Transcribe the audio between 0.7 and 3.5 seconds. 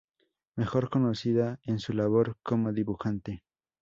conocida es su labor como dibujante.